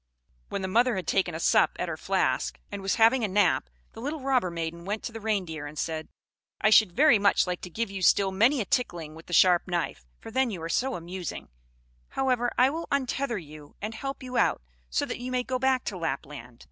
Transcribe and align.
When 0.49 0.63
the 0.63 0.67
mother 0.67 0.95
had 0.95 1.05
taken 1.05 1.35
a 1.35 1.39
sup 1.39 1.75
at 1.77 1.87
her 1.87 1.95
flask, 1.95 2.59
and 2.71 2.81
was 2.81 2.95
having 2.95 3.23
a 3.23 3.27
nap, 3.27 3.69
the 3.93 3.99
little 4.01 4.21
robber 4.21 4.49
maiden 4.49 4.83
went 4.83 5.03
to 5.03 5.11
the 5.11 5.19
Reindeer, 5.21 5.67
and 5.67 5.77
said, 5.77 6.07
"I 6.59 6.71
should 6.71 6.91
very 6.93 7.19
much 7.19 7.45
like 7.45 7.61
to 7.61 7.69
give 7.69 7.91
you 7.91 8.01
still 8.01 8.31
many 8.31 8.61
a 8.61 8.65
tickling 8.65 9.13
with 9.13 9.27
the 9.27 9.33
sharp 9.33 9.67
knife, 9.67 10.03
for 10.19 10.31
then 10.31 10.49
you 10.49 10.59
are 10.63 10.69
so 10.69 10.95
amusing; 10.95 11.49
however, 12.09 12.51
I 12.57 12.71
will 12.71 12.87
untether 12.91 13.37
you, 13.37 13.75
and 13.79 13.93
help 13.93 14.23
you 14.23 14.37
out, 14.37 14.63
so 14.89 15.05
that 15.05 15.19
you 15.19 15.31
may 15.31 15.43
go 15.43 15.59
back 15.59 15.83
to 15.83 15.97
Lapland. 15.99 16.59